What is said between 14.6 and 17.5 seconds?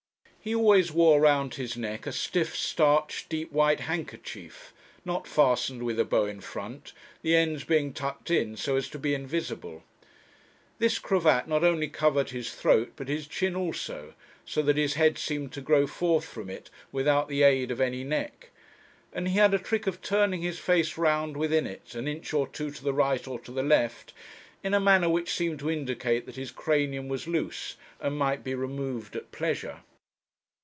that his head seemed to grow forth from it without the